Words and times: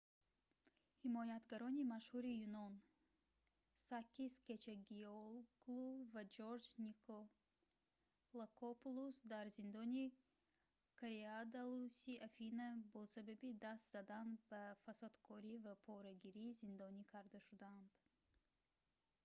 ҳимоятгарони 1.03 1.89
машҳури 1.93 2.39
юнон 2.47 2.73
сакис 3.87 4.33
кечагиоглу 4.47 5.81
ва 6.13 6.23
ҷорҷ 6.35 6.65
николакопулус 6.87 9.17
дар 9.33 9.45
зиндони 9.57 10.05
коридаллуси 10.99 12.13
афина 12.27 12.67
бо 12.91 13.01
сабаби 13.15 13.49
даст 13.65 13.85
задан 13.95 14.27
ба 14.49 14.63
фасодкорӣ 14.83 15.53
ва 15.65 15.73
порагирӣ 15.87 16.45
зиндонӣ 16.61 17.03
карда 17.13 17.39
шуданд 17.47 17.89